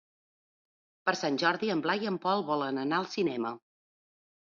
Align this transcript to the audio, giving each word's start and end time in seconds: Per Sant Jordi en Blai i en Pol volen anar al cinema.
Per 1.09 1.13
Sant 1.19 1.37
Jordi 1.45 1.71
en 1.75 1.85
Blai 1.85 2.03
i 2.07 2.11
en 2.15 2.19
Pol 2.27 2.45
volen 2.51 2.83
anar 2.89 3.01
al 3.01 3.11
cinema. 3.15 3.57